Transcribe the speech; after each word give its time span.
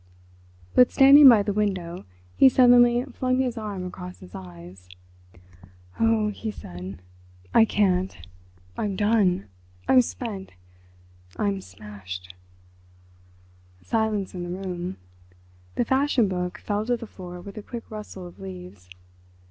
But, 0.73 0.89
standing 0.91 1.29
by 1.29 1.43
the 1.43 1.53
window, 1.53 2.05
he 2.35 2.49
suddenly 2.49 3.03
flung 3.13 3.37
his 3.37 3.55
arm 3.55 3.85
across 3.85 4.17
his 4.17 4.33
eyes. 4.33 4.89
"Oh," 5.99 6.29
he 6.29 6.49
said, 6.49 7.03
"I 7.53 7.65
can't. 7.65 8.17
I'm 8.75 8.95
done—I'm 8.95 10.01
spent—I'm 10.01 11.61
smashed." 11.61 12.33
Silence 13.83 14.33
in 14.33 14.41
the 14.41 14.65
room. 14.67 14.97
The 15.75 15.85
fashion 15.85 16.27
book 16.27 16.57
fell 16.57 16.83
to 16.87 16.97
the 16.97 17.05
floor 17.05 17.39
with 17.39 17.55
a 17.59 17.61
quick 17.61 17.91
rustle 17.91 18.25
of 18.25 18.39
leaves. 18.39 18.89